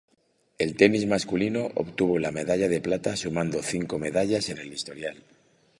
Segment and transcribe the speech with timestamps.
[0.57, 5.21] El tenis masculino obtuvo la medalla de plata sumando cinco medallas en el historial.